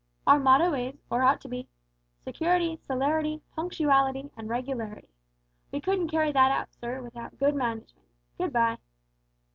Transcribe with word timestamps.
Our 0.25 0.39
motto 0.39 0.73
is 0.73 0.95
or 1.11 1.21
ought 1.21 1.41
to 1.41 1.47
be 1.47 1.67
`Security, 2.25 2.79
Celerity, 2.87 3.43
Punctuality, 3.55 4.31
and 4.35 4.49
Regularity.' 4.49 5.13
We 5.71 5.79
couldn't 5.79 6.09
carry 6.09 6.31
that 6.31 6.49
out, 6.51 6.73
sir, 6.73 7.03
without 7.03 7.37
good 7.37 7.53
management. 7.53 8.03
Good 8.39 8.51
bye." 8.51 8.79